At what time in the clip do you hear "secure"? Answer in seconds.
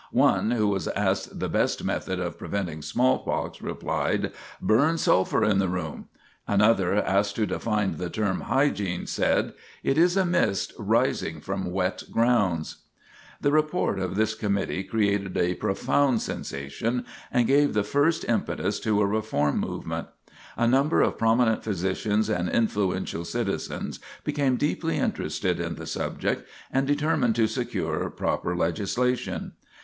27.45-28.09